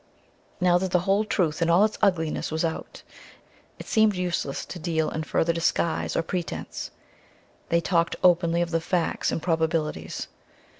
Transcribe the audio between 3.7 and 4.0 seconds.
it